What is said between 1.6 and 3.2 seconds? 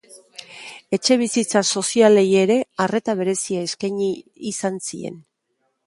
sozialei ere arreta